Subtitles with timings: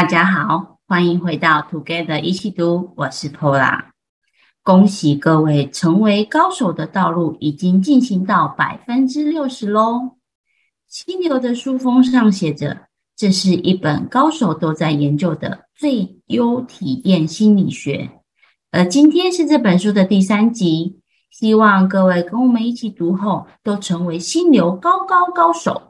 [0.00, 3.90] 大家好，欢迎回到 Together 一起读，我是 Paula。
[4.62, 10.12] 恭喜各位成为高手的道路已经进行到百分之六十喽。
[10.88, 18.10] 心流的书封上写着，这是一本高手都在研究的最优体验心理学。
[18.70, 25.89] 而今天是这本书的第三集，希望各位跟我们一起读后，都成为心流高高高手。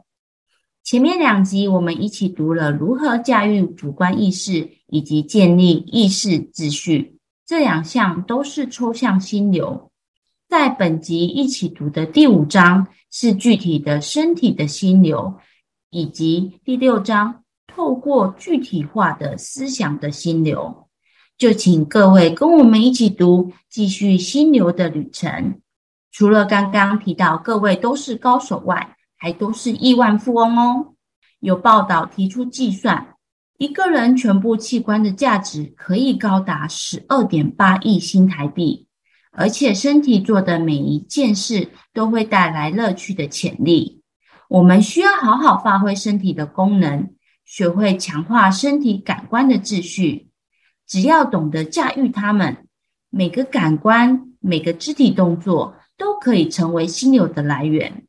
[0.91, 9.89] 前面两集我们一起读了如何驾驭主观意识以及建立意识秩序，这两项都是抽象心流。
[10.49, 15.35] 在本集一起读的第五章是具体的身体的心流，
[15.91, 20.89] 以及第六章透过具体化的思想的心流。
[21.37, 25.61] 就请各位跟我们一起读，继续心流的旅程。
[26.11, 30.95] 除了刚刚提到各位都是高手外，还都是亿万富翁哦！
[31.41, 33.13] 有报道提出计算，
[33.59, 38.87] 一个人全部器官的价值可以高达十二点八亿新台币，
[39.31, 44.01] 而且身体做的每一件事都会带来乐趣的潜力。
[44.49, 47.11] 我们需要好好发挥身体的功能，
[47.45, 50.31] 学会强化身体感官的秩序。
[50.87, 52.65] 只要懂得驾驭它们，
[53.11, 58.07] 每个感官、每个肢体动作都可以成为心流的来源。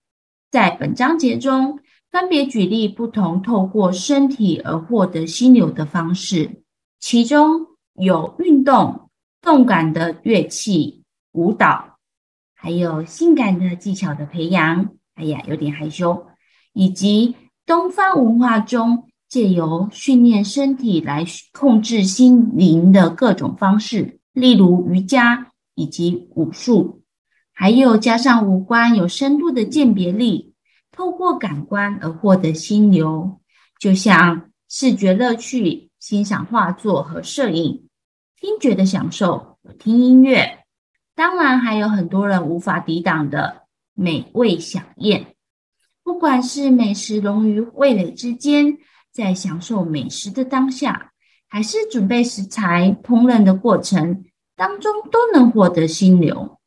[0.53, 6.62] 在本章节中，分别举例不同透过身体而获得心流的方式，
[7.00, 9.08] 其中有运动、
[9.41, 11.97] 动感的乐器、舞蹈，
[12.55, 14.91] 还有性感的技巧的培养。
[15.14, 16.27] 哎呀，有点害羞。
[16.75, 27.02] 以及东方文化中借由训练身体来控制心灵的各种方式，例如瑜伽以及武术。
[27.63, 30.53] 还有加上五官有深度的鉴别力，
[30.91, 33.41] 透过感官而获得心流，
[33.79, 37.85] 就像视觉乐趣、欣赏画作和摄影；
[38.41, 40.65] 听觉的享受，听音乐。
[41.15, 43.63] 当然，还有很多人无法抵挡的
[43.95, 45.36] 美味享宴。
[46.03, 48.77] 不管是美食融于味蕾之间，
[49.13, 51.13] 在享受美食的当下，
[51.47, 54.25] 还是准备食材、烹饪的过程
[54.57, 56.59] 当中，都能获得心流。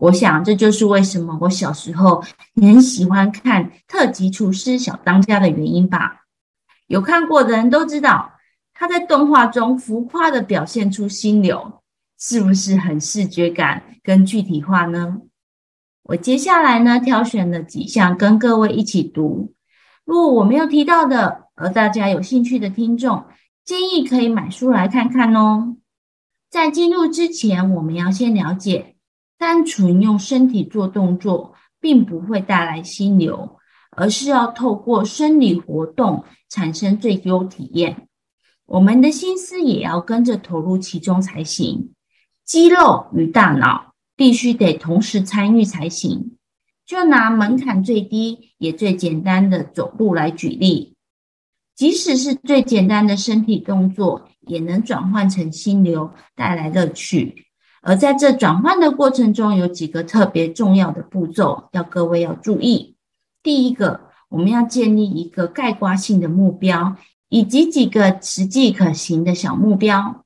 [0.00, 2.24] 我想，这就是为什么我小时候
[2.54, 6.22] 很喜欢看特级厨师小当家的原因吧。
[6.86, 8.32] 有看过的人都知道，
[8.72, 11.82] 他在动画中浮夸的表现出心流，
[12.18, 15.18] 是不是很视觉感跟具体化呢？
[16.04, 19.52] 我接下来呢，挑选了几项跟各位一起读。
[20.06, 23.26] 如果我没有提到的，而大家有兴趣的听众，
[23.66, 25.76] 建议可以买书来看看哦。
[26.48, 28.89] 在进入之前，我们要先了解。
[29.40, 33.56] 单纯用身体做动作，并不会带来心流，
[33.96, 38.06] 而是要透过生理活动产生最优体验。
[38.66, 41.94] 我们的心思也要跟着投入其中才行，
[42.44, 46.36] 肌肉与大脑必须得同时参与才行。
[46.84, 50.96] 就拿门槛最低也最简单的走路来举例，
[51.74, 57.46] 即使是最简单的身体动作，也能转换成心流，带来乐趣。
[57.82, 62.96] 而在这转换的过程中，有几个特别重要的步骤，要各位要注意。
[63.42, 66.96] 第一个，我们要建立一个概括性的目标，
[67.30, 70.24] 以及几个实际可行的小目标。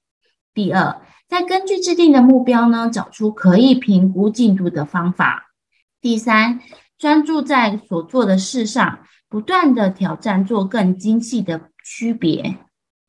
[0.52, 5.52] 第二，再根据制定的目标呢，找出可以评估进度的方法。
[6.00, 6.60] 第三，
[6.98, 8.98] 专注在所做的事上，
[9.28, 12.58] 不断的挑战，做更精细的区别。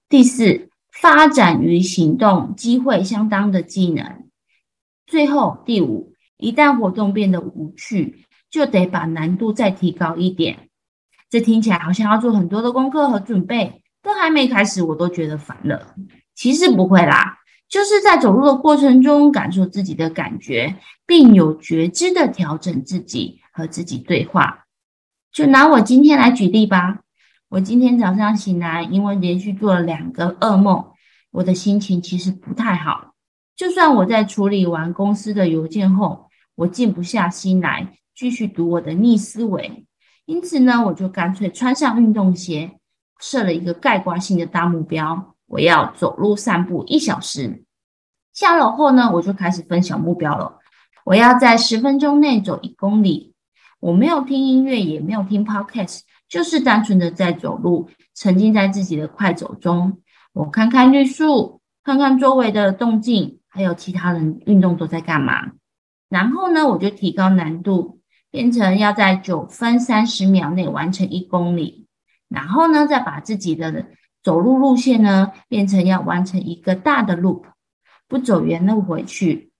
[0.07, 4.24] 第四，发展与行动机会相当的技能。
[5.07, 10.69] 最后，第五，一旦活动变得无趣，就得把难度再提高一点。
[11.29, 15.95] 这听起来好像要做很多的功课和准备，都还没开始，我都觉得烦了。
[16.33, 24.65] 其实不会啦，就是在走路的过程中，感受自己的感觉，并有觉知的调整自己和自己对话。
[25.31, 26.99] 就拿我今天来举例吧。
[27.49, 30.85] 我今天早上醒来，因为连续做了两个噩梦，
[31.31, 33.14] 我的心情其实不太好。
[33.55, 39.85] 就算我在处理完公司的邮件后，我静不下心来继续读我的逆思维，
[40.25, 42.79] 因此呢，我就干脆穿上运动鞋，
[43.19, 47.63] 设了一个概括性的大目标，我要走路散步一小时。
[48.33, 50.59] 下楼后呢，我就开始分小目标了，
[51.05, 53.33] 我要在十分钟内走一公里。
[53.79, 60.01] 我没有听音乐，也没有听 podcast，就是单纯的在走路，沉浸在自己的快走中。
[60.33, 63.39] 我看看绿树，看看周围的动静。
[63.55, 65.53] 还有其他人运动都在干嘛？
[66.09, 71.87] 然后呢，我就提高难度，变成要在九分三十秒内完成一公里。
[72.27, 73.85] 然后呢，再把自己的
[74.21, 77.43] 走路路线呢变成要完成一个大的 loop，
[78.09, 79.53] 不走原路回去。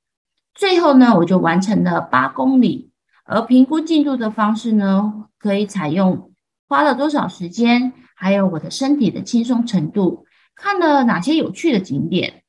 [0.54, 2.92] 最后呢，我就完成了八公里。
[3.24, 6.34] 而评估进度的方式呢，可以采用
[6.68, 12.44] 花了多少时间，还有我的身体的轻松程度，看了哪些有趣的景点，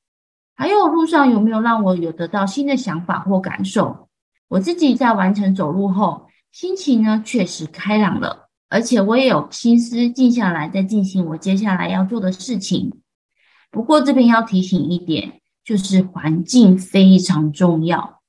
[0.57, 4.09] 还有路上有没有让我有得到新的想法或感受。
[4.49, 13.01] 我自己在完成走路后，心情呢确实开朗了，而且我也有心思静下来，再进行我接下来要做的事情。
[13.71, 18.23] 不过这边要提醒一点，就是环境非常重要。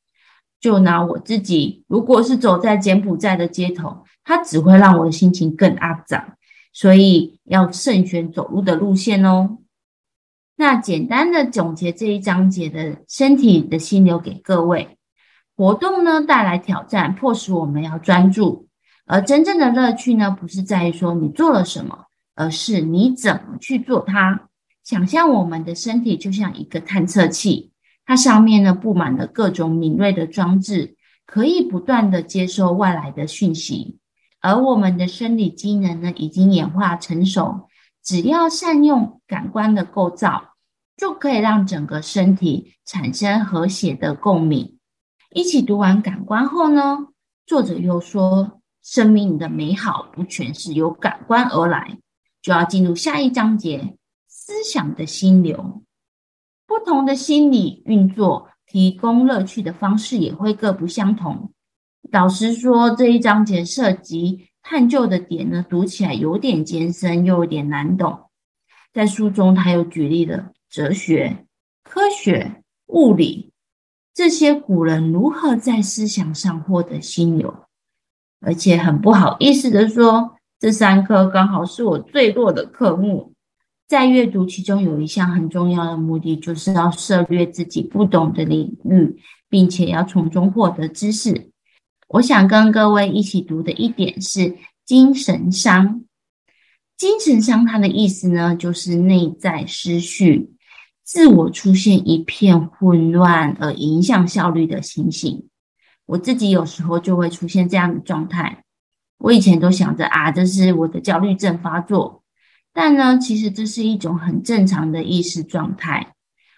[0.60, 6.36] 就拿我自己，如果是走在柬埔寨的街头，它只会让我的心情更阿杂，
[6.74, 9.60] 所以要慎选走路的路线哦。
[10.60, 14.98] 那简单的总结这一章节的身体的心流给各位，
[15.56, 18.68] 活动呢带来挑战，迫使我们要专注，
[19.06, 24.50] 而真正的乐趣呢，不是在于说你做了什么，而是你怎么去做它。
[24.84, 27.72] 想象我们的身体就像一个探测器。
[28.04, 30.96] 它上面呢布满了各种敏锐的装置，
[31.28, 34.00] 可以不断的接收外来的讯息。
[34.42, 37.67] 而我们的生理机能呢已经演化成熟，
[38.08, 40.54] 只要善用感官的构造，
[40.96, 44.78] 就可以让整个身体产生和谐的共鸣。
[45.32, 47.08] 一起读完感官后呢，
[47.46, 51.98] 作者又说，生命的美好不全是由感官而来，
[52.42, 53.98] 就要进入下一章节，
[54.30, 55.84] 思想的心流。
[56.66, 61.52] 不同的心理运作提供乐趣的方式也会各不相同。
[62.10, 68.30] 老实说，这一章节涉及探究的点呢，读起来有点艰深，又有点难懂。
[68.92, 71.46] 在书中，他又举例了哲学、
[71.86, 73.54] 科学、物理
[74.14, 77.64] 这些古人如何在思想上获得心流，
[78.42, 83.32] 而且很不好意思的说，这三科刚好是我最弱的科目。
[83.88, 89.16] 在阅读其中有一项很重要的目的，就是要涉略自己不懂的领域，
[89.48, 91.52] 并且要从中获得知识。
[92.08, 94.56] 我想跟各位一起读的一点是
[94.86, 96.04] 精神伤。
[96.96, 100.52] 精神伤它的意思呢，就是内在失序，
[101.04, 105.50] 自我出现一片混乱而影响效率的情形。
[106.06, 108.64] 我自己有时候就会出现这样的状态。
[109.18, 112.24] 我以前都想着啊，这是我的焦虑症发作。
[112.72, 116.14] 但呢，其实这是一种很正常的意识状态。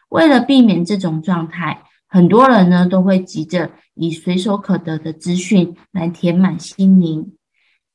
[0.09, 7.35] 为了避免这种状态，很多人呢都会急着以随手可得的资讯来填满心灵。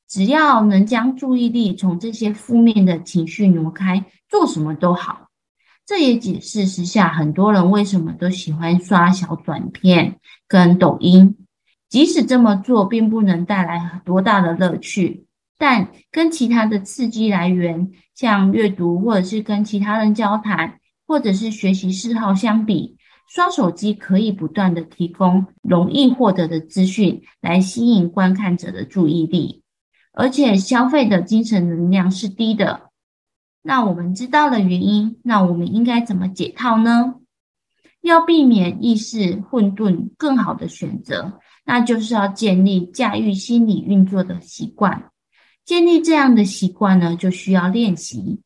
[0.09, 5.29] 只要能将注意力从这些负面的情绪挪开，做什么都好。
[5.85, 11.37] 这也解释时下很多人为什么都喜欢刷小短片跟抖音，
[11.89, 15.27] 即使这么做并不能带来多大的乐趣。
[15.59, 22.97] 但跟其他的刺激来源，像阅读或者是跟其他人交谈，或者是学习嗜好相比，
[23.35, 29.65] 刷手机可以不断的提供容易获得的资讯，来吸引观看者的注意力，
[30.13, 32.91] 而且消费的精神能量是低的。
[33.61, 37.17] 那我们知道了原因，那我们应该怎么解套呢？
[38.03, 45.11] 要避免意识混沌，更好的选择，那就是要建立驾驭心理运作的习惯。
[45.65, 48.43] 建立这样的习惯呢，就需要练习。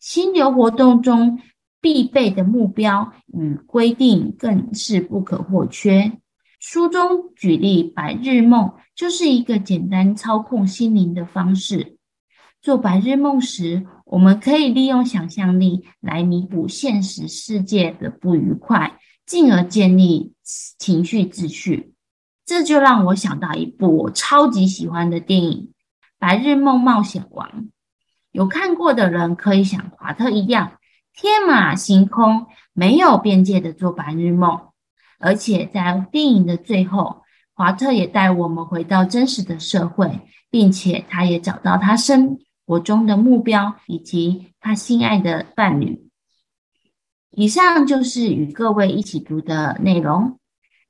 [0.00, 1.40] 心流活动中
[1.84, 6.18] 必备的目标与规定更是不可或缺。
[6.58, 11.98] 书中举例，白日梦就是一个简单操控心灵的方式。
[12.62, 20.32] 做白日梦时，我们可以利用想象力来弥补现实世界的不愉快，进而建立
[20.78, 21.92] 情绪秩序。
[22.46, 25.74] 这就让我想到一部我超级喜欢的电影。
[26.18, 27.68] 白日梦冒险王，
[28.32, 30.78] 有看过的人可以像华特一样
[31.16, 34.60] 天马行空、没有边界的做白日梦，
[35.20, 37.22] 而且在电影的最后，
[37.54, 46.10] 华特也带我们回到真实的社会，并且他也找到他生活中的目标以及他心爱的伴侣。
[47.30, 50.40] 以上就是与各位一起读的内容，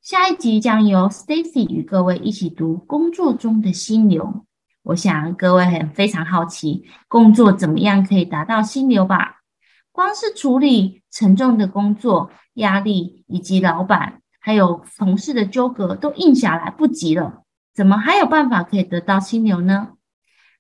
[0.01, 4.47] 下一集将由 Stacy 与各位一起读工作中的心流。
[4.85, 9.43] 我想各位很非常好奇，工作怎么样可以达到心流吧？
[9.95, 19.91] 光是处理沉重的工作压力，以及老板还有同事的纠葛都硬下来不及了，怎么还有办法可以得到心流呢？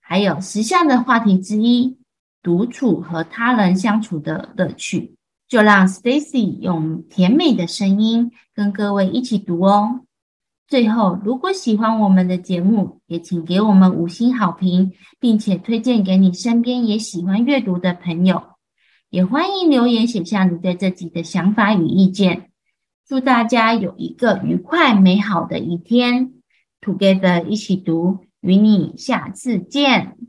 [0.01, 1.99] 还有时下的话题之一，
[2.45, 5.17] 独处和他人相处的乐趣，
[5.49, 10.03] 就让 Stacy 用甜美的声音跟各位一起读哦。
[10.69, 18.54] 最后，如果喜欢我们的节目，也请给我们五星好评，并且推荐给你身边也喜欢阅读的朋友。
[19.15, 22.51] 也欢迎留言写下你对这集的想法与意见。
[23.07, 26.33] 祝大家有一个愉快美好的一天
[26.81, 30.17] ！Together 一起读，与你下次见。